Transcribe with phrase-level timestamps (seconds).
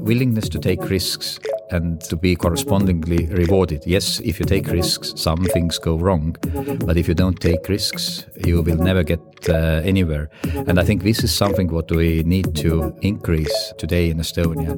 [0.00, 1.38] Willingness to take risks
[1.70, 3.84] and to be correspondingly rewarded.
[3.86, 6.36] Yes, if you take risks, some things go wrong,
[6.84, 10.28] but if you don't take risks, you will never get uh, anywhere.
[10.66, 14.76] And I think this is something what we need to increase today in Estonia.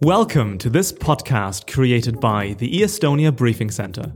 [0.00, 4.10] Welcome to this podcast created by the e-Estonia Briefing Center.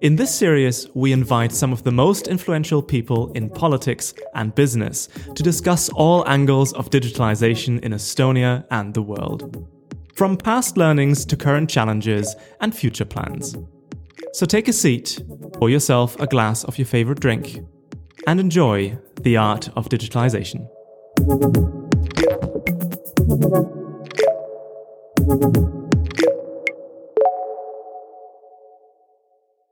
[0.00, 5.10] In this series, we invite some of the most influential people in politics and business
[5.34, 9.68] to discuss all angles of digitalization in Estonia and the world.
[10.14, 13.54] From past learnings to current challenges and future plans.
[14.32, 15.22] So take a seat,
[15.52, 17.60] pour yourself a glass of your favorite drink,
[18.26, 20.66] and enjoy the art of digitalization.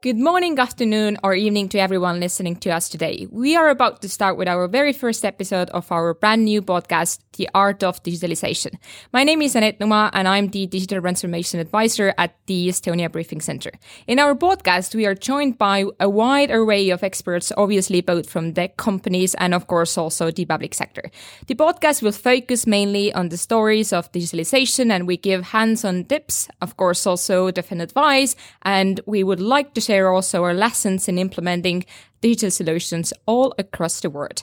[0.00, 3.26] Good morning, afternoon, or evening to everyone listening to us today.
[3.32, 7.18] We are about to start with our very first episode of our brand new podcast,
[7.36, 8.78] The Art of Digitalization.
[9.12, 13.40] My name is Anett Numa, and I'm the Digital Transformation Advisor at the Estonia Briefing
[13.40, 13.72] Center.
[14.06, 18.54] In our podcast, we are joined by a wide array of experts, obviously both from
[18.54, 21.10] tech companies and, of course, also the public sector.
[21.48, 26.48] The podcast will focus mainly on the stories of digitalization, and we give hands-on tips,
[26.62, 31.18] of course, also different advice, and we would like to share also our lessons in
[31.18, 31.84] implementing
[32.20, 34.42] digital solutions all across the world.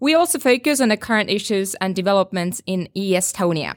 [0.00, 3.74] We also focus on the current issues and developments in Estonia.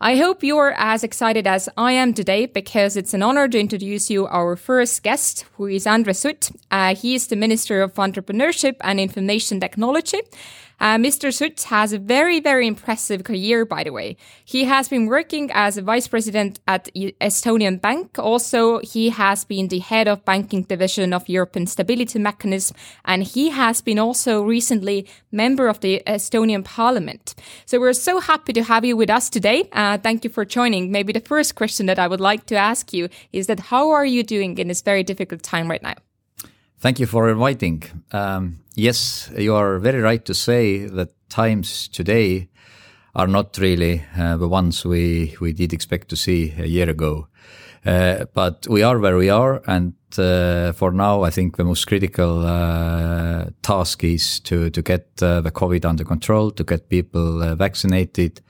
[0.00, 4.10] I hope you're as excited as I am today because it's an honor to introduce
[4.10, 6.50] you our first guest, who is Andres Sutt.
[6.70, 10.20] Uh, he is the Minister of Entrepreneurship and Information Technology.
[10.80, 11.32] Uh, Mr.
[11.32, 14.16] Sutt has a very, very impressive career, by the way.
[14.44, 18.18] He has been working as a vice president at Estonian Bank.
[18.18, 23.50] Also, he has been the head of banking division of European Stability Mechanism, and he
[23.50, 27.34] has been also recently member of the Estonian Parliament.
[27.66, 29.68] So we're so happy to have you with us today.
[29.72, 30.90] Uh, thank you for joining.
[30.90, 34.06] Maybe the first question that I would like to ask you is that how are
[34.06, 35.94] you doing in this very difficult time right now?
[36.80, 37.82] Thank you for inviting.
[38.10, 42.48] Um, yes, you are very right to say that times today
[43.14, 47.28] are not really uh, the ones we, we did expect to see a year ago.
[47.84, 51.86] Uh, but we are where we are, and uh, for now, I think the most
[51.86, 57.42] critical uh, task is to to get uh, the COVID under control, to get people
[57.42, 58.42] uh, vaccinated,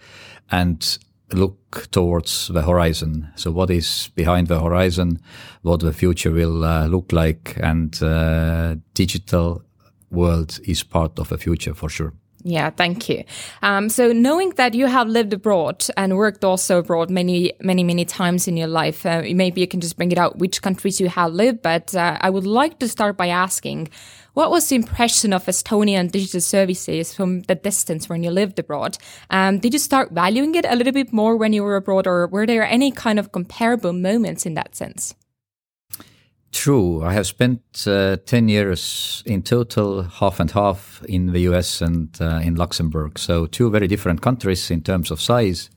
[0.50, 0.98] and
[1.32, 3.28] look towards the horizon.
[3.36, 5.20] So, what is behind the horizon?
[5.62, 7.56] What the future will uh, look like?
[7.62, 9.62] And uh, digital
[10.10, 12.12] world is part of the future for sure.
[12.42, 13.24] Yeah, thank you.
[13.62, 18.06] Um, so, knowing that you have lived abroad and worked also abroad many, many, many
[18.06, 21.08] times in your life, uh, maybe you can just bring it out which countries you
[21.10, 21.60] have lived.
[21.60, 23.90] But uh, I would like to start by asking
[24.32, 28.96] what was the impression of Estonian digital services from the distance when you lived abroad?
[29.28, 32.26] Um, did you start valuing it a little bit more when you were abroad, or
[32.28, 35.14] were there any kind of comparable moments in that sense?
[36.52, 37.04] True.
[37.04, 42.08] I have spent uh, 10 years in total, half and half in the US and
[42.20, 43.18] uh, in Luxembourg.
[43.18, 45.70] So, two very different countries in terms of size,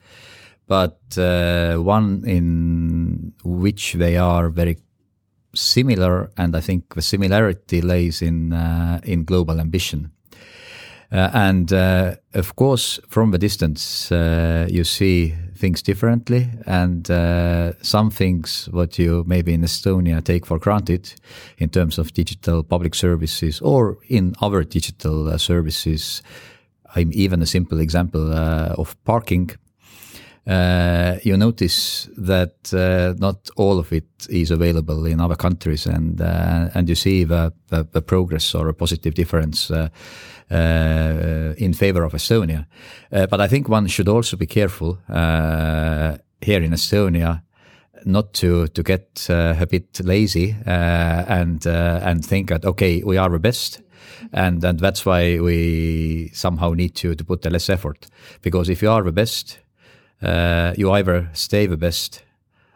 [0.68, 4.78] but uh, one in which they are very
[5.54, 10.12] similar, and I think the similarity lays in uh, in global ambition.
[11.12, 18.10] Uh, and uh, of course, from the distance, you see things differently, and uh, some
[18.10, 21.14] things what you maybe in Estonia take for granted
[21.58, 26.22] in terms of digital public services or in other digital uh, services.
[26.96, 29.50] I'm even a simple example of parking
[30.46, 36.20] uh, you notice that uh, not all of it is available in other countries, and
[36.20, 39.88] uh, and you see the, the, the, progress or a positive difference uh,
[40.52, 42.66] uh, in favor of Estonia.
[43.10, 47.42] Uh, but I think one should also be careful here in Estonia
[48.06, 53.40] not to to get a bit lazy and and think that okay we are the
[53.40, 53.82] best
[54.34, 58.08] and and that's why we somehow need to to put less effort
[58.42, 59.63] because if you are the best
[60.24, 62.24] uh, you either stay the best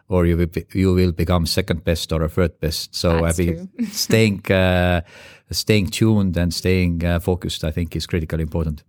[0.08, 2.94] or you will, be, you will become second best or a third best.
[2.94, 5.02] So That's I mean, staying uh,
[5.50, 8.82] staying tuned and staying uh, focused, I think, is critically important.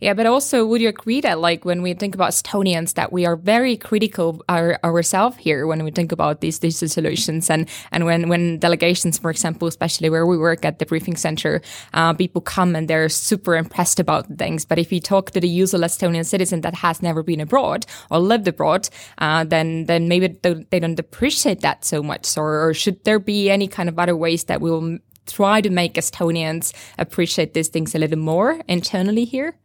[0.00, 3.26] Yeah, but also, would you agree that, like, when we think about Estonians, that we
[3.26, 8.06] are very critical our, ourselves here when we think about these digital solutions, and and
[8.06, 11.60] when when delegations, for example, especially where we work at the briefing center,
[11.92, 14.64] uh, people come and they're super impressed about things.
[14.64, 18.20] But if you talk to the usual Estonian citizen that has never been abroad or
[18.20, 18.88] lived abroad,
[19.18, 20.28] uh, then then maybe
[20.70, 22.38] they don't appreciate that so much.
[22.38, 25.70] Or, or should there be any kind of other ways that we will try to
[25.70, 29.59] make Estonians appreciate these things a little more internally here?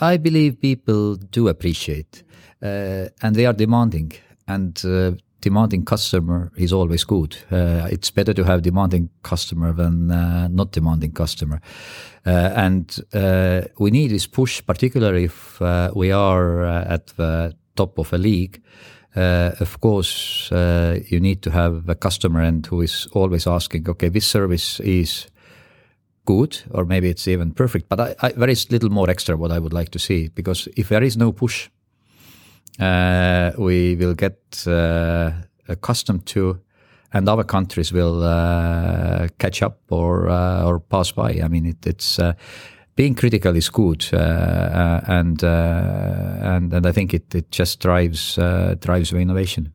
[0.00, 2.22] I believe people do appreciate,
[2.62, 4.12] uh, and they are demanding,
[4.48, 5.12] and uh,
[5.42, 7.36] demanding customer is always good.
[7.50, 11.60] Uh, it's better to have demanding customer than uh, not demanding customer,
[12.26, 15.60] uh, and uh, we need this push, particularly if
[15.94, 18.62] we are at the top of a league.
[19.14, 20.50] of course,
[21.10, 25.26] you need to have a customer end who is always asking, okay, this service is
[26.30, 27.88] good, or maybe it's even perfect.
[27.88, 30.68] But I, I, there is little more extra what I would like to see because
[30.76, 31.70] if there is no push,
[32.78, 35.32] uh, we will get uh,
[35.68, 36.60] accustomed to,
[37.12, 41.40] and other countries will uh, catch up or uh, or pass by.
[41.44, 42.32] I mean, it, it's uh,
[42.94, 48.38] being critical is good, uh, and and and I think it it just drives
[48.80, 49.72] drives the innovation.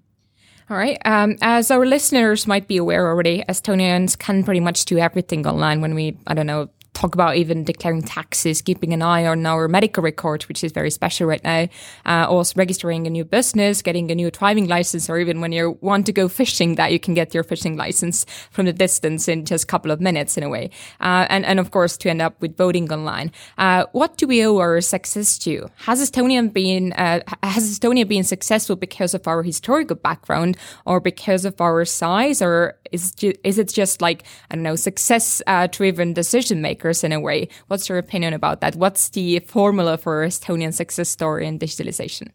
[0.70, 0.98] All right.
[1.06, 5.80] Um, as our listeners might be aware already, Estonians can pretty much do everything online
[5.82, 9.68] when we, I don't know, talk about even declaring taxes, keeping an eye on our
[9.68, 11.68] medical record, which is very special right now.
[12.06, 15.78] Uh, also registering a new business, getting a new driving license, or even when you
[15.82, 19.46] want to go fishing, that you can get your fishing license from the distance in
[19.46, 20.70] just a couple of minutes in a way.
[21.02, 23.32] Uh, and, and of course, to end up with voting online.
[23.58, 25.70] Uh, what do we owe our success to?
[25.86, 31.44] Has Estonia been, uh, has Estonia been successful because of our historical background or because
[31.44, 33.14] of our size or is,
[33.44, 36.62] is it just like, I don't know, success uh, driven decision
[37.04, 37.48] in a way.
[37.68, 38.76] What's your opinion about that?
[38.76, 42.30] What's the formula for Estonian success story in digitalization?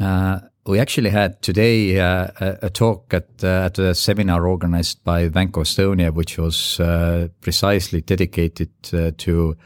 [0.00, 5.04] Uh, we actually had today uh, a, a, talk at uh, at a seminar organized
[5.04, 9.56] by Bank of Estonia, which was uh, precisely dedicated uh, to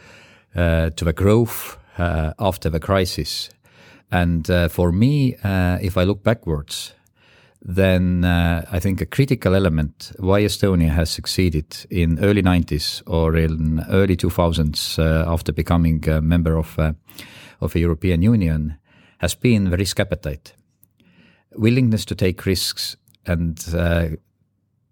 [0.57, 3.51] uh, to the growth after the crisis.
[4.11, 6.95] And for me, if I look backwards,
[7.65, 13.37] then uh, I think a critical element why Estonia has succeeded in early 90s or
[13.37, 16.93] in early 2000s uh, after becoming a member of uh,
[17.61, 18.77] of the European Union
[19.19, 20.55] has been the risk appetite,
[21.57, 22.97] willingness to take risks
[23.27, 24.09] and uh,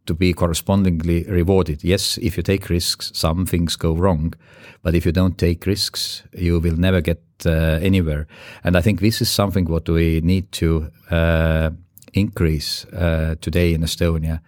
[0.07, 1.85] to be correspondingly rewarded.
[1.85, 4.35] Yes, if you take risks, some things go wrong,
[4.83, 8.27] but if you don't take risks, you will never get uh, anywhere.
[8.65, 11.71] And I think this is something what we need to uh,
[12.13, 14.41] increase uh, today in Estonia,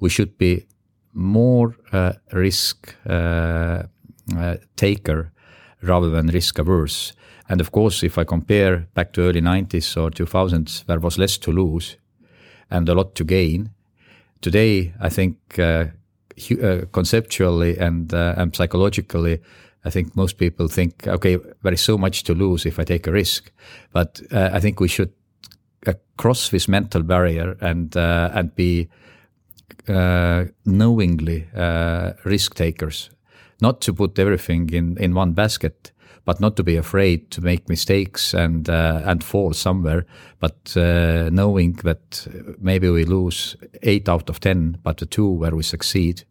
[0.00, 0.66] we should be
[1.12, 3.82] more uh, risk uh,
[4.36, 5.32] uh, taker
[5.82, 7.12] rather than risk averse.
[7.48, 11.38] And of course, if I compare back to early 90s or 2000s, there was less
[11.38, 11.96] to lose
[12.70, 13.70] and a lot to gain.
[14.40, 15.86] Today, I think uh,
[16.92, 19.40] conceptually and, and psychologically,
[19.84, 23.06] I think most people think, okay, there is so much to lose if I take
[23.06, 23.50] a risk.
[23.92, 25.12] But uh, I think we should
[26.16, 28.88] cross this mental barrier and uh, and be
[29.88, 33.10] uh, knowingly uh, risk takers,
[33.60, 35.92] not to put everything in in one basket,
[36.24, 40.04] but not to be afraid to make mistakes and uh, and fall somewhere,
[40.40, 42.26] but uh, knowing that
[42.60, 46.24] maybe we lose eight out of ten, but the two where we succeed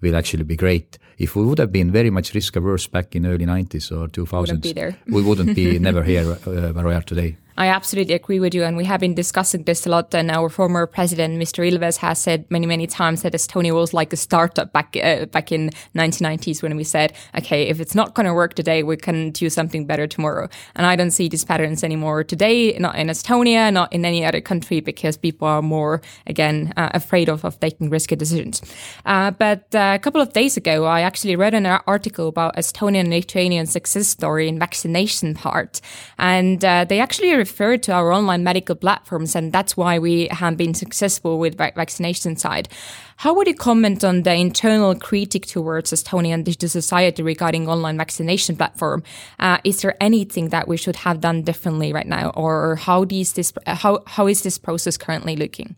[0.00, 0.98] will actually be great.
[1.18, 4.62] If we would have been very much risk averse back in early 90s or 2000s,
[5.08, 7.36] we wouldn't be never here uh, where we are today.
[7.58, 8.62] I absolutely agree with you.
[8.62, 10.14] And we have been discussing this a lot.
[10.14, 11.68] And our former president, Mr.
[11.68, 15.50] Ilves, has said many, many times that Estonia was like a startup back, uh, back
[15.50, 19.32] in 1990s when we said, okay, if it's not going to work today, we can
[19.32, 20.48] do something better tomorrow.
[20.76, 24.40] And I don't see these patterns anymore today, not in Estonia, not in any other
[24.40, 28.62] country, because people are more, again, uh, afraid of, of taking risky decisions.
[29.04, 32.98] Uh, but uh, a couple of days ago, I actually read an article about Estonian
[33.00, 35.80] and Lithuanian success story in vaccination part.
[36.18, 40.56] And uh, they actually referred to our online medical platforms, and that's why we have
[40.56, 42.68] been successful with vaccination side.
[43.16, 48.56] How would you comment on the internal critique towards Estonian digital society regarding online vaccination
[48.56, 49.02] platform?
[49.40, 53.52] Uh, is there anything that we should have done differently right now, or how, this,
[53.66, 55.76] how, how is this process currently looking?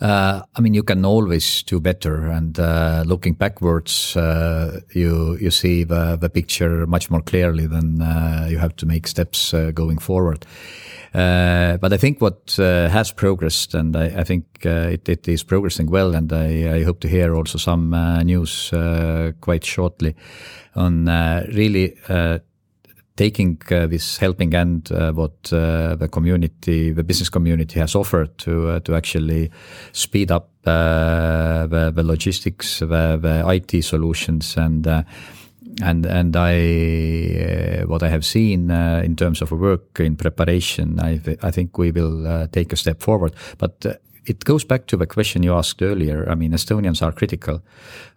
[0.00, 5.50] Uh, I mean, you can always do better, and uh, looking backwards, uh, you you
[5.50, 9.70] see the, the picture much more clearly than uh, you have to make steps uh,
[9.70, 10.46] going forward.
[11.14, 15.90] Uh, but I think what has progressed, and I, I think it, it is progressing
[15.90, 17.90] well, and I, I hope to hear also some
[18.24, 18.70] news
[19.40, 20.14] quite shortly
[20.74, 21.06] on
[21.54, 21.96] really
[23.16, 28.36] taking uh, this helping hand uh, what uh, the community, the business community has offered
[28.38, 29.50] to uh, to actually
[29.92, 35.02] speed up uh, the, the logistics, the, the IT solutions, and uh,
[35.82, 41.38] and and I what I have seen in terms of work in preparation, I th
[41.42, 45.42] I think we will take a step forward, but it goes back to the question
[45.42, 46.28] you asked earlier.
[46.28, 47.62] I mean, Estonians are critical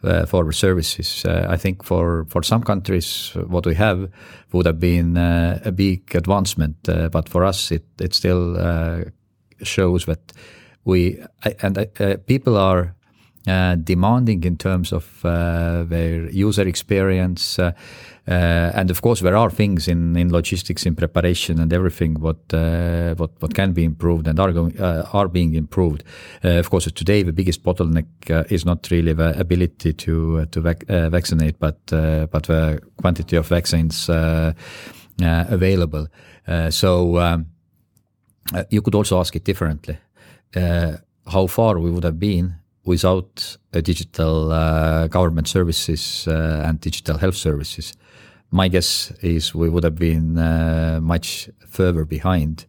[0.04, 1.26] uh, for services.
[1.26, 4.10] Uh, I think for, for some countries, what we have
[4.52, 9.04] would have been uh, a big advancement, uh, but for us, it, it still uh,
[9.64, 10.34] shows that
[10.86, 11.20] we
[11.62, 12.94] and uh, people are
[13.84, 17.58] demanding in terms of their user experience.
[18.28, 22.20] Uh, uh, and of course, there are things in, in logistics, in preparation, and everything
[22.20, 24.80] what uh, what what can be improved and are going
[25.14, 26.04] are being improved.
[26.44, 28.06] of course, today the biggest bottleneck
[28.52, 31.78] is not really the ability to to vac vaccinate, but
[32.32, 34.10] but the quantity of vaccines
[35.52, 36.08] available.
[36.70, 37.46] so um,
[38.70, 39.98] you could also ask it differently.
[41.34, 42.56] how far we would have been
[42.88, 47.94] without digital uh, government services uh, and digital health services,
[48.52, 52.66] my guess is we would have been uh, much further behind.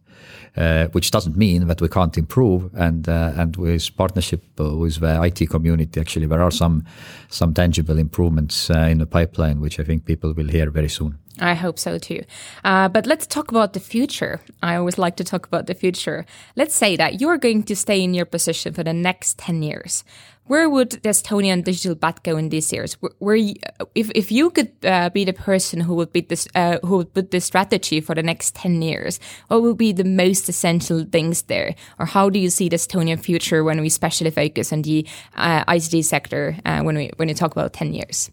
[0.57, 2.69] Uh, which doesn't mean that we can't improve.
[2.73, 6.83] And uh, and with partnership uh, with the IT community, actually, there are some
[7.29, 11.17] some tangible improvements in the pipeline, which I think people will hear very soon.
[11.39, 12.23] I hope so too.
[12.63, 14.41] Uh, but let's talk about the future.
[14.61, 16.25] I always like to talk about the future.
[16.55, 20.03] Let's say that you're going to stay in your position for the next 10 years.
[20.49, 22.97] Where would the Estonian digital bat go in these years?
[23.19, 23.53] Where, you,
[23.93, 27.13] if, if you could uh, be the person who would, be this, uh, who would
[27.13, 31.43] put the strategy for the next 10 years, what would be the most essential things
[31.43, 31.75] there?
[31.99, 35.65] Or how do you see the Estonian future when we especially focus on the uh,
[35.65, 38.31] ICT sector uh, when, we, when you talk about 10 years?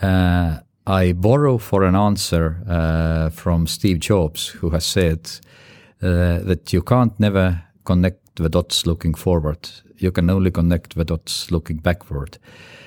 [0.00, 5.28] Uh, I borrow for an answer uh, from Steve Jobs, who has said
[5.98, 9.68] that you can't never connect the dots looking forward.
[9.96, 12.38] You can only connect the dots looking backward.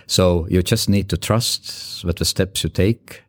[0.08, 3.24] So you just need to trust that the steps you take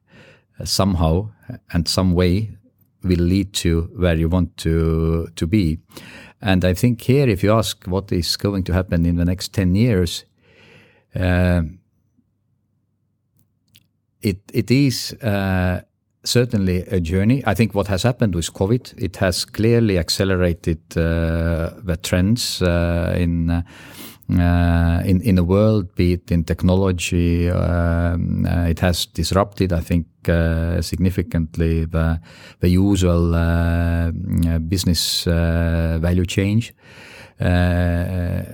[0.60, 1.30] uh, somehow
[1.72, 2.50] and some way
[3.04, 5.78] will lead to where you want to to be.
[6.40, 9.52] And I think here, if you ask what is going to happen in the next
[9.52, 10.24] ten years.
[11.14, 11.62] Uh,
[14.22, 15.80] it it is uh,
[16.24, 17.42] certainly a journey.
[17.46, 23.14] I think what has happened with COVID, it has clearly accelerated uh, the trends uh,
[23.16, 23.64] in.
[24.30, 29.80] Uh, in in the world, be it in technology, um, uh, it has disrupted, I
[29.80, 32.18] think, uh, significantly the
[32.60, 33.32] the usual
[34.68, 36.72] business value change.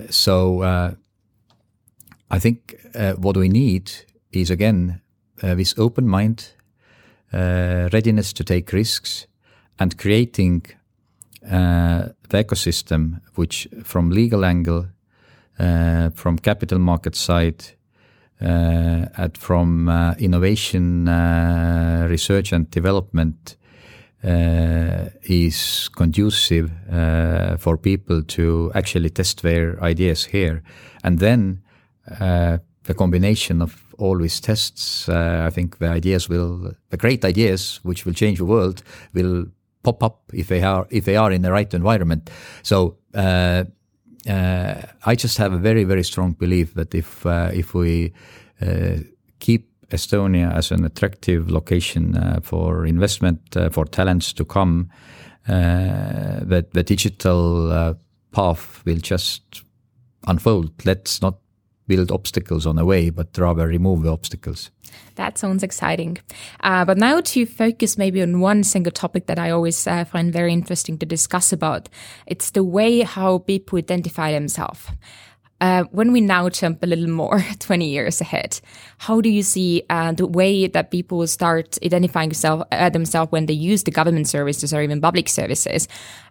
[0.09, 0.63] so
[2.31, 2.75] I think
[3.17, 3.91] what we need
[4.31, 5.01] is again
[5.43, 6.53] uh, with open mind,
[7.33, 9.27] uh, readiness to take risks,
[9.77, 10.65] and creating
[11.45, 14.87] uh, the ecosystem which, from legal angle,
[15.59, 17.63] uh, from capital market side,
[18.41, 21.05] uh, and from uh, innovation,
[22.09, 23.57] research and development,
[24.23, 26.71] is conducive
[27.59, 30.61] for people to actually test their ideas here,
[31.03, 31.61] and then
[32.83, 38.05] the combination of these tests, uh, I think the ideas will, the great ideas which
[38.05, 39.45] will change the world, will
[39.83, 42.29] pop up if they are if they are in the right environment.
[42.63, 43.65] So uh,
[44.27, 48.13] uh, I just have a very very strong belief that if uh, if we
[48.61, 48.97] uh,
[49.39, 53.39] keep Estonia as an attractive location uh, for investment
[53.71, 54.89] for talents to come,
[55.47, 57.95] that the digital
[58.31, 59.63] path will just
[60.27, 60.71] unfold.
[60.85, 61.39] Let's not
[61.89, 64.71] build obstacles on the way, but rather remove the obstacles.
[65.15, 66.17] That sounds exciting.
[66.61, 70.31] Uh, but now to focus maybe on one single topic that I always uh, find
[70.31, 71.89] very interesting to discuss about.
[72.25, 74.87] It's the way how people identify themselves.
[75.61, 78.61] Uh, when we now jump a little more 20 years ahead,
[78.97, 83.45] how do you see uh, the way that people start identifying self, uh, themselves when
[83.45, 85.87] they use the government services or even public services?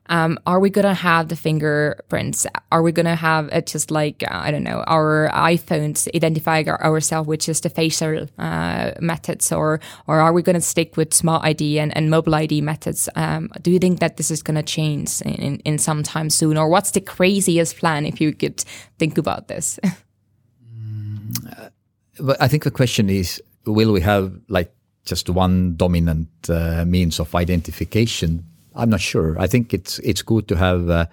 [0.09, 2.47] Um, are we going to have the fingerprints?
[2.73, 6.69] Are we going to have it just like, uh, I don't know, our iPhones identifying
[6.69, 9.53] our, ourselves with just the facial uh, methods?
[9.53, 13.09] Or, or are we going to stick with smart ID and, and mobile ID methods?
[13.17, 16.31] Um, do you think that this is going to change in, in, in some time
[16.31, 16.57] soon?
[16.57, 18.65] Or what's the craziest plan if you could
[18.99, 19.79] think about this?
[20.75, 21.71] mm,
[22.19, 24.73] but I think the question is, will we have like
[25.05, 28.45] just one dominant uh, means of identification
[28.79, 29.37] I'm not sure.
[29.39, 30.89] I think it's it's good to have.
[30.89, 31.07] Uh,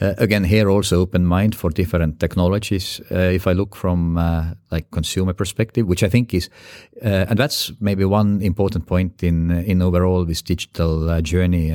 [0.00, 3.00] uh, again, here also open mind for different technologies.
[3.10, 6.50] Uh, if I look from uh, like consumer perspective, which I think is,
[7.04, 11.72] uh, and that's maybe one important point in in overall this digital uh, journey.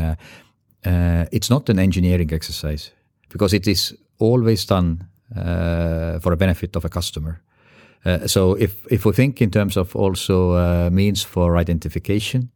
[1.31, 2.91] it's not an engineering exercise
[3.29, 4.98] because it is always done
[6.22, 7.41] for a benefit of a customer.
[8.25, 12.50] so if if we think in terms of also means for identification,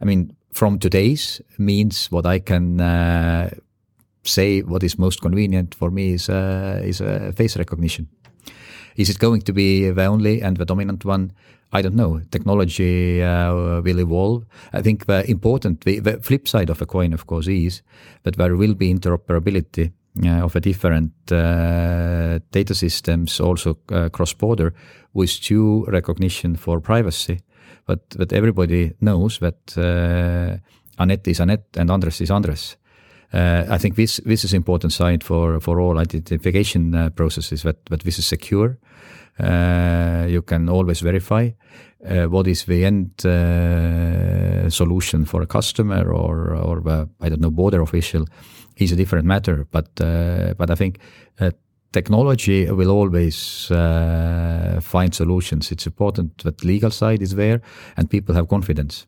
[0.00, 3.50] I mean from today's means what I can uh,
[4.24, 8.08] say what is most convenient for me is uh, is uh, face recognition.
[8.96, 11.32] Is it going to be the only and the dominant one?
[11.72, 12.20] I don't know.
[12.30, 14.44] Technology uh, will evolve.
[14.74, 17.80] I think the important, the, the, flip side of a coin, of course, is
[18.24, 19.90] that there will be interoperability
[20.22, 24.74] uh, of a different uh, data systems, also uh, cross-border,
[25.14, 27.40] with due recognition for privacy.
[27.86, 30.58] But but everybody knows that uh,
[30.98, 32.76] Anett is Anett and Andres is Andres.
[33.32, 37.84] Uh, I think this this is important side for for all identification uh, processes that
[37.86, 38.78] that this is secure.
[39.40, 41.50] Uh, you can always verify
[42.04, 47.40] uh, what is the end uh, solution for a customer or or the, I don't
[47.40, 48.26] know border official
[48.76, 49.66] is a different matter.
[49.70, 50.98] But uh, but I think
[51.92, 55.70] technology will always uh, find solutions.
[55.72, 57.60] It's important that legal side is there
[57.96, 59.06] and people have confidence.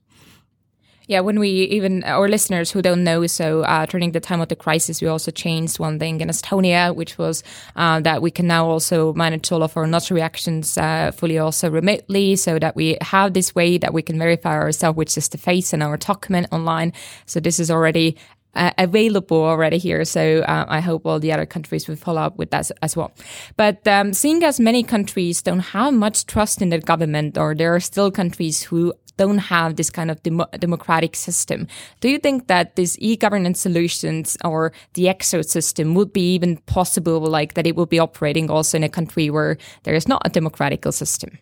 [1.07, 4.49] Yeah, when we even our listeners who don't know, so uh, during the time of
[4.49, 7.43] the crisis, we also changed one thing in Estonia, which was
[7.77, 11.69] uh, that we can now also manage all of our notary actions uh, fully also
[11.69, 15.37] remotely, so that we have this way that we can verify ourselves, which is the
[15.37, 16.91] face and our document online.
[17.27, 18.17] So this is already
[18.57, 20.05] uh, available already here.
[20.05, 23.13] So uh, I hope all the other countries will follow up with that as well.
[23.57, 27.75] But um, seeing as many countries don't have much trust in the government, or there
[27.75, 31.67] are still countries who don't have this kind of dem democratic system.
[32.01, 37.55] Do you think that these e-governance solutions or the ecosystem would be even possible, like
[37.55, 40.85] that it would be operating also in a country where there is not a democratic
[40.93, 41.39] system?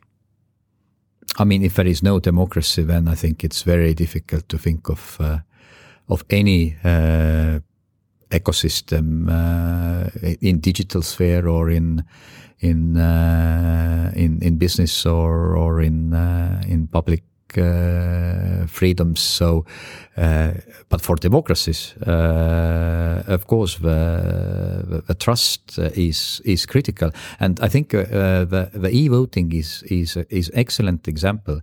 [1.39, 4.91] I mean, if there is no democracy, then I think it's very difficult to think
[4.91, 5.39] of uh,
[6.09, 7.61] of any uh,
[8.33, 10.09] ecosystem uh,
[10.41, 12.05] in digital sphere or in
[12.61, 17.23] in uh, in in business or or in uh, in public
[17.59, 19.21] uh, freedoms.
[19.21, 19.65] So,
[20.17, 20.53] uh,
[20.89, 28.71] but for democracies, of course, the, the, trust is is critical, and I think the
[28.73, 31.61] the e-voting is is is excellent example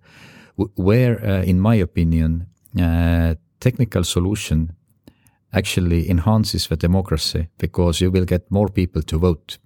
[0.76, 2.46] where, in my opinion
[3.60, 4.72] technical solution
[5.52, 9.58] actually enhances the democracy because you will get more people to vote.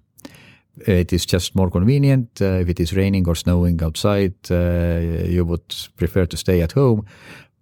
[0.86, 2.40] It is just more convenient.
[2.40, 6.72] Uh, if it is raining or snowing outside, uh, you would prefer to stay at
[6.72, 7.04] home,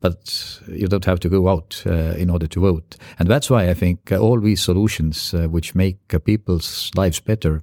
[0.00, 2.96] but you don't have to go out uh, in order to vote.
[3.18, 7.62] And that's why I think all these solutions uh, which make people's lives better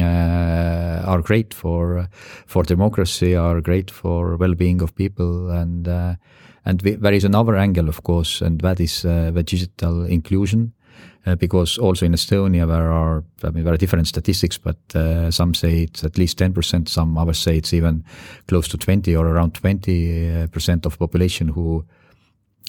[0.00, 2.08] uh, are great for
[2.46, 6.14] for democracy, are great for well-being of people, and uh,
[6.64, 10.72] and we, there is another angle, of course, and that is uh, the digital inclusion.
[11.26, 15.82] Uh, because also in Estonia there are, I mean, different statistics, but uh, some say
[15.82, 18.04] it's at least 10%, some others say it's even
[18.46, 21.84] close to 20 or around 20% of population who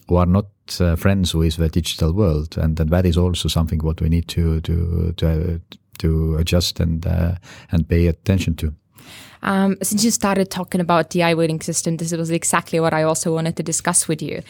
[0.10, 0.48] who are not
[0.80, 4.28] uh, friends with the digital world, and, and, that is also something what we need
[4.28, 5.58] to to to, uh,
[6.00, 7.36] to adjust and uh,
[7.72, 8.74] and pay attention to.
[9.42, 13.34] Um, since you started talking about the e-voting system, this was exactly what I also
[13.34, 14.42] wanted to discuss with you.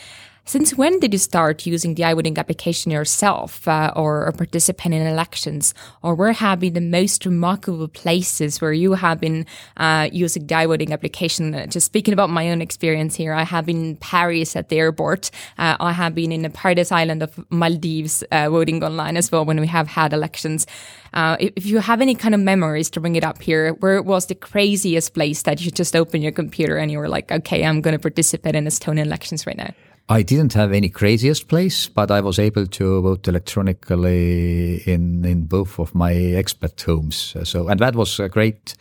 [0.46, 5.06] Since when did you start using the e-voting application yourself uh, or, or, participate in
[5.06, 5.76] elections?
[6.02, 9.46] Or where have been the most remarkable places where you have been
[9.78, 11.54] uh, using the e-voting application?
[11.54, 14.78] Uh, just speaking about my own experience here, I have been in Paris at the
[14.78, 15.30] airport.
[15.60, 19.46] Uh, I have been in the Paradise Island of Maldives uh, voting online as well
[19.46, 20.66] when we have had elections.
[21.14, 24.26] Uh, if you have any kind of memories to bring it up here, where was
[24.26, 27.82] the craziest place that you just opened your computer and you were like, okay, I'm
[27.82, 29.74] going to participate in Estonian elections right now?
[30.12, 35.46] I didn't have any craziest place, but I was able to vote electronically in in
[35.46, 37.36] both of my expat homes.
[37.44, 38.74] So, and that was a great,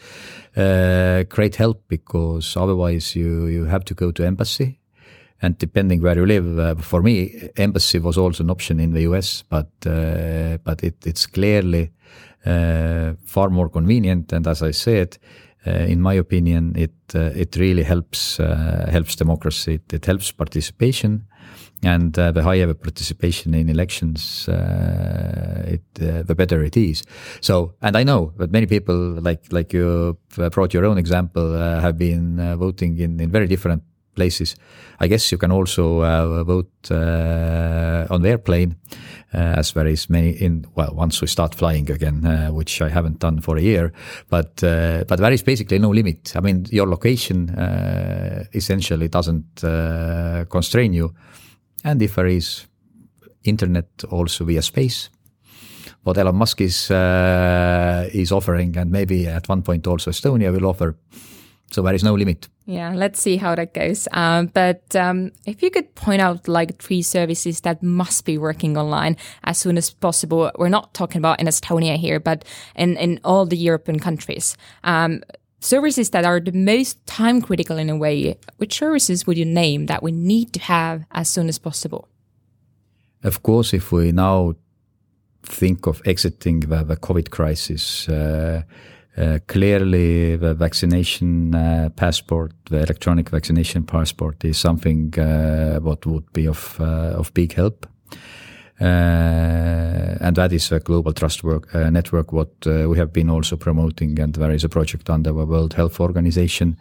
[0.57, 4.79] uh, great help because otherwise you you have to go to embassy,
[5.43, 9.03] and depending where you live, uh, for me, embassy was also an option in the
[9.03, 11.91] US, but uh, but it, it's clearly
[12.47, 14.33] uh, far more convenient.
[14.33, 15.19] And as I said,
[15.66, 19.75] Uh, in my opinion, it uh, it really helps uh, helps democracy.
[19.75, 21.27] It, it, helps participation,
[21.83, 27.03] and uh, the higher the participation in elections, uh, it the better it is.
[27.40, 30.16] So, and I know that many people, like like you
[30.53, 33.83] brought your own example, have been voting in in very different
[34.18, 34.57] places.
[35.00, 38.74] I guess you can also uh, vote uh, on the airplane,
[39.33, 40.66] uh, as there is many in.
[40.74, 43.92] Well, once we start flying again, uh, which I haven't done for a year,
[44.28, 46.33] but uh, but there is basically no limit.
[46.37, 49.62] I mean, your location uh, essentially doesn't
[50.50, 51.14] constrain you,
[51.85, 52.66] and if there is
[53.44, 55.11] internet also via space,
[56.02, 56.90] what Elon Musk is
[58.12, 60.96] is offering, and maybe at one point also Estonia will offer
[61.70, 62.48] so there is no limit.
[62.66, 64.09] Yeah, let's see how that goes.
[64.12, 68.76] Um, but um, if you could point out like three services that must be working
[68.76, 72.44] online as soon as possible, we're not talking about in Estonia here, but
[72.76, 74.57] in, in all the European countries.
[74.85, 75.22] Um,
[75.61, 79.87] services that are the most time critical in a way, which services would you name
[79.87, 82.09] that we need to have as soon as possible?
[83.24, 84.54] Of course, if we now
[85.42, 88.62] think of exiting the, the COVID crisis, uh,
[89.18, 96.33] uh, clearly the vaccination uh, passport, the electronic vaccination passport is something uh, what would
[96.33, 97.87] be of, uh, of big help.
[98.81, 98.85] Uh,
[100.20, 104.35] and that is a global trust work, network what we have been also promoting and
[104.35, 106.76] there is a project under the World Health Organization.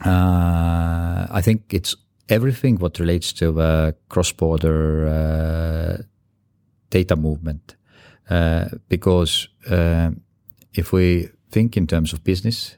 [0.00, 1.96] I think it's
[2.28, 6.02] everything what relates to the cross-border uh,
[6.90, 7.76] data movement,
[8.30, 10.10] uh, because uh,
[10.78, 12.76] if we think in terms of business,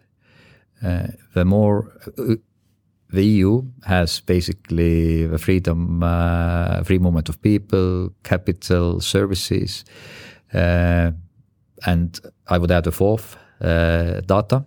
[0.84, 2.34] uh, the more uh,
[3.10, 9.84] the EU has basically the freedom, uh, free movement of people, capital, services,
[10.52, 14.66] and I would add a fourth, data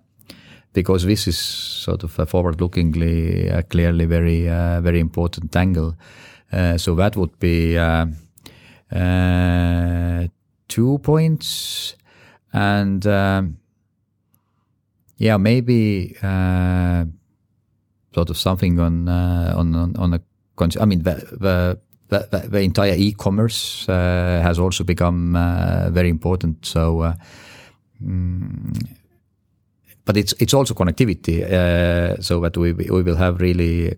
[0.73, 5.95] because this is sort of a forward-lookingly, uh, clearly very, uh, very important angle.
[6.51, 8.05] Uh, so that would be uh,
[8.91, 10.27] uh,
[10.67, 11.95] two points,
[12.53, 13.57] and um,
[15.17, 17.05] yeah, maybe uh,
[18.13, 20.21] sort of something on on on, on a.
[20.79, 21.79] I mean, the, the
[22.11, 26.65] the, the, entire e-commerce uh, has also become uh, very important.
[26.65, 27.13] So, uh,
[28.03, 28.97] mm,
[30.05, 33.95] but it's it's also connectivity, uh, so that we we will have really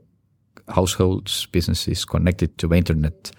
[0.68, 3.32] households, businesses connected to the internet,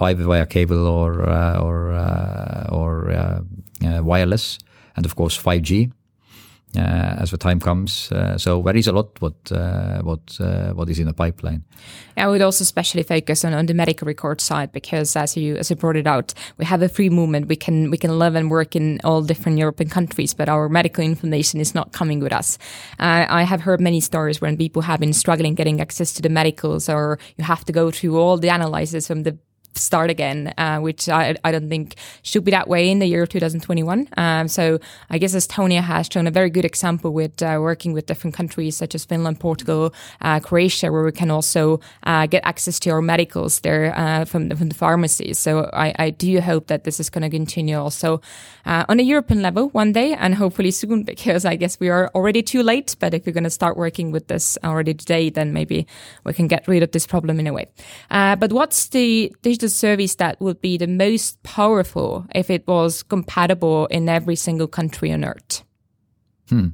[0.00, 3.40] either via cable or uh, or uh, or uh,
[3.84, 4.58] uh, wireless,
[4.96, 5.90] and of course five G
[6.76, 8.10] uh, as the time comes.
[8.36, 9.34] So there is a lot what
[10.02, 10.38] what
[10.74, 11.64] what is in the pipeline.
[12.16, 15.70] I would also especially focus on, on the medical record side because, as you as
[15.70, 17.48] you brought it out, we have a free movement.
[17.48, 21.04] We can we can live and work in all different European countries, but our medical
[21.04, 22.58] information is not coming with us.
[22.98, 26.28] Uh, I have heard many stories when people have been struggling getting access to the
[26.28, 29.38] medicals, or you have to go through all the analysis from the
[29.74, 33.22] start again, uh, which I, I don't think should be that way in the year
[33.22, 34.08] of 2021.
[34.16, 34.78] Um, so
[35.10, 38.76] I guess Estonia has shown a very good example with uh, working with different countries
[38.76, 43.02] such as Finland, Portugal, uh, Croatia, where we can also uh, get access to our
[43.02, 45.38] medicals there uh, from, the, from the pharmacies.
[45.38, 48.20] So I, I do hope that this is going to continue also
[48.66, 52.10] uh, on a European level one day and hopefully soon because I guess we are
[52.14, 52.96] already too late.
[52.98, 55.86] But if we're going to start working with this already today, then maybe
[56.24, 57.66] we can get rid of this problem in a way.
[58.10, 63.86] but what's the digital service that would be the most powerful if it was compatible
[63.90, 65.64] in every single country on earth?
[66.48, 66.68] Hmm.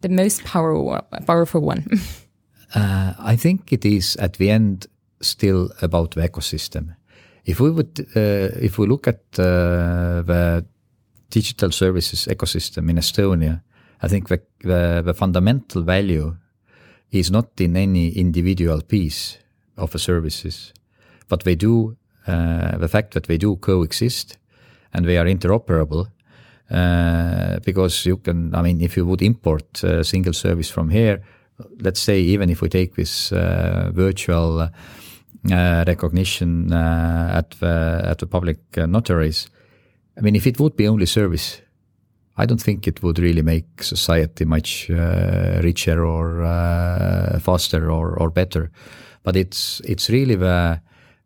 [0.00, 1.84] The most power, powerful one.
[2.74, 4.86] uh, I think it is at the end
[5.20, 6.96] still about the ecosystem.
[7.44, 10.64] If we would, uh, if we look at uh, the
[11.30, 13.60] digital services ecosystem in Estonia,
[14.00, 16.36] I think the, the, the fundamental value
[17.10, 19.38] is not in any individual piece
[19.78, 20.72] offer services,
[21.28, 24.38] but they do, uh, the fact that they do coexist
[24.92, 26.08] and they are interoperable,
[26.70, 31.22] uh, because you can, I mean, if you would import a single service from here,
[31.80, 34.70] let's say even if we take this uh, virtual uh,
[35.86, 39.48] recognition uh, at the at the public uh, notaries,
[40.16, 41.62] I mean, if it would be only service,
[42.36, 46.44] I don't think it would really make society much richer or
[47.40, 48.70] faster or, or better
[49.28, 50.80] but it's it's really the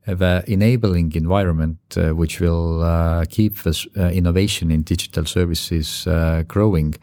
[0.06, 6.42] the enabling environment uh, which will uh, keep this uh, innovation in digital services uh,
[6.48, 6.94] growing.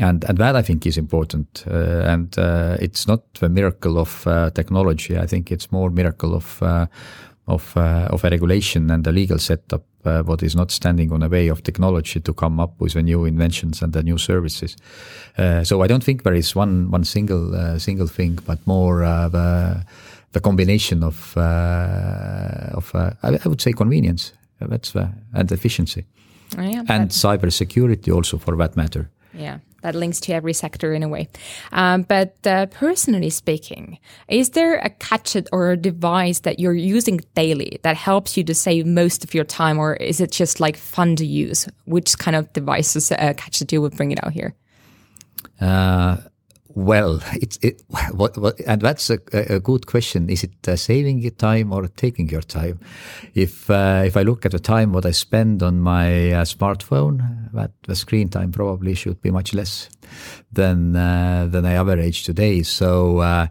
[0.00, 1.64] And, and that I think is important.
[1.66, 4.22] Uh, and uh, it's not the miracle of
[4.54, 5.18] technology.
[5.18, 6.62] I think it's more miracle of
[7.48, 9.82] of of a regulation and a legal setup
[10.24, 13.26] what is not standing on the way of technology to come up with the new
[13.26, 14.76] inventions and the new services.
[15.62, 19.84] so I don't think there is one one single single thing, but more the
[20.32, 24.32] the combination of uh, of uh, I, I, would say convenience.
[24.60, 26.04] That's uh, and efficiency,
[26.58, 29.10] oh, yeah, and cyber security also for that matter.
[29.32, 31.28] Yeah, that links to every sector in a way.
[31.70, 37.20] Um, but uh, personally speaking, is there a gadget or a device that you're using
[37.34, 40.76] daily that helps you to save most of your time, or is it just like
[40.76, 41.68] fun to use?
[41.84, 44.54] Which kind of devices, uh, gadget you would bring it out here?
[45.60, 46.16] Uh,
[46.74, 50.28] well, it's it, what, what, and that's a, a good question.
[50.28, 52.78] Is it uh, saving your time or taking your time?
[53.34, 57.50] If uh, if I look at the time what I spend on my uh, smartphone,
[57.52, 59.88] that the screen time probably should be much less
[60.52, 62.62] than uh, than I average today.
[62.62, 63.18] So.
[63.18, 63.46] Uh,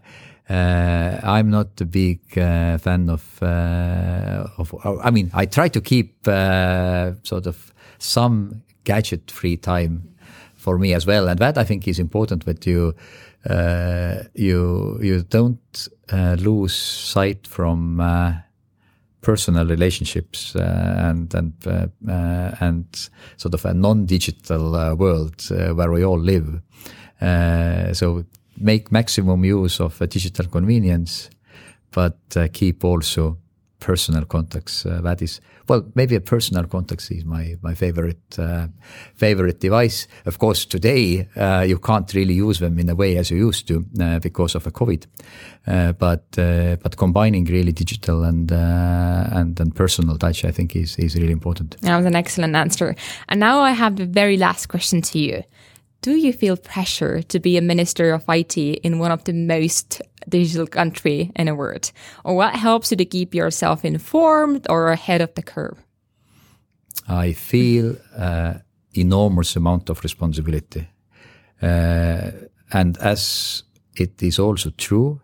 [0.50, 4.74] uh, I'm not a big fan of, of.
[5.04, 10.08] I mean, I try to keep sort of some gadget-free time
[10.58, 11.28] for me as well.
[11.28, 12.94] And that I think is important that you
[13.48, 18.32] uh, you you don't uh, lose sight from uh,
[19.20, 26.04] personal relationships uh, and and uh, uh, and sort of a non-digital world where we
[26.04, 26.60] all live.
[27.94, 28.24] so
[28.60, 31.30] make maximum use of digital convenience,
[31.92, 32.18] but
[32.52, 33.38] keep also
[33.80, 34.84] personal contacts.
[34.84, 38.66] Uh, that is well, maybe a personal contact is my my favorite uh,
[39.14, 40.08] favorite device.
[40.24, 43.68] Of course, today uh, you can't really use them in a way as you used
[43.68, 45.06] to uh, because of a COVID.
[45.66, 50.96] Uh, but uh, but combining really digital and and and personal touch, I think is
[50.96, 51.76] is really important.
[51.80, 52.94] That was an excellent answer.
[53.28, 55.42] And now I have the very last question to you.
[56.00, 60.00] Do you feel pressure to be a minister of IT in one of the most
[60.28, 61.90] digital country in the world?
[62.24, 65.82] Or what helps you to keep yourself informed or ahead of the curve?
[67.08, 68.54] I feel uh,
[68.94, 70.88] enormous amount of responsibility.
[71.60, 72.30] Uh,
[72.72, 73.64] and as
[73.96, 75.20] it is also true,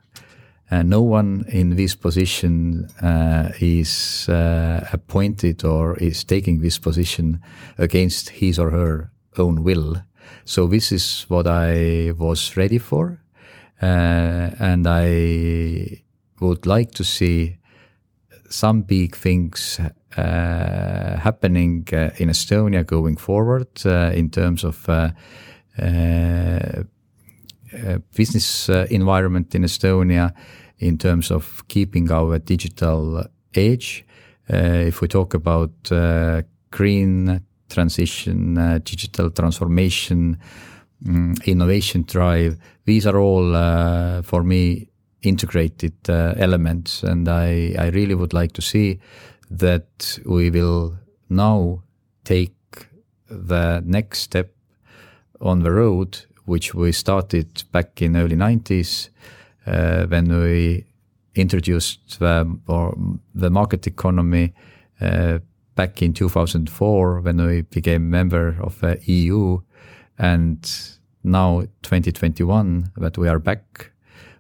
[0.71, 7.41] uh, no one in this position uh, is uh, appointed or is taking this position
[7.79, 10.03] against his or her own will.
[10.45, 13.21] So this is what I was ready for.
[13.83, 16.03] Uh, and I
[16.41, 17.59] would like to see
[18.49, 19.81] some big things
[20.17, 25.11] uh, happening uh, in Estonia going forward uh, in terms of uh,
[25.83, 26.85] uh,
[28.15, 30.33] business environment in Estonia,
[30.79, 34.05] in terms of keeping our digital age.
[34.49, 35.73] if we talk about
[36.71, 40.39] green transition, uh, digital transformation,
[41.07, 42.57] um, innovation drive.
[42.85, 44.89] These are all, uh, for me,
[45.23, 47.03] integrated uh, elements.
[47.03, 49.01] And I, I really would like to see
[49.51, 50.99] that we will
[51.29, 51.83] now
[52.25, 52.55] take
[53.29, 54.53] the next step
[55.41, 59.11] on the road, which we started back in early 90s
[59.67, 60.85] uh, when we
[61.35, 62.97] introduced the, or
[63.35, 64.53] the market economy
[65.01, 65.39] uh,
[65.75, 69.61] back in 2004 when we became member of the EU
[70.19, 70.71] and
[71.23, 73.91] now 2021 that we are back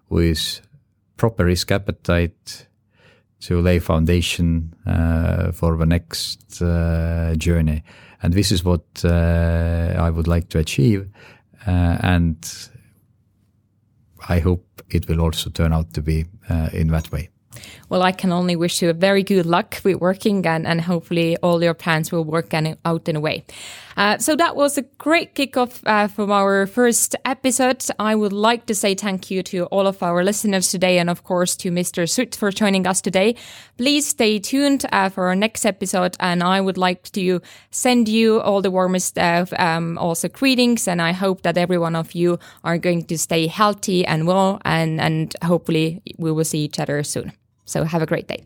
[0.08, 0.60] with
[1.16, 2.66] proper risk appetite
[3.40, 7.82] to lay foundation uh, for the next uh, journey.
[8.22, 11.10] And this is what uh, I would like to achieve.
[11.66, 12.70] Uh, and
[14.28, 17.30] I hope it will also turn out to be uh, in that way.
[17.94, 21.36] Well, I can only wish you a very good luck with working and, and hopefully
[21.36, 23.44] all your plans will work out in a way.
[23.96, 27.84] Uh, so that was a great kickoff uh, from our first episode.
[28.00, 31.22] I would like to say thank you to all of our listeners today and of
[31.22, 32.10] course to Mr.
[32.10, 33.36] Sutt for joining us today.
[33.78, 38.40] Please stay tuned uh, for our next episode and I would like to send you
[38.40, 42.76] all the warmest um, also greetings and I hope that every one of you are
[42.76, 47.32] going to stay healthy and well and, and hopefully we will see each other soon.
[47.64, 48.44] So have a great day.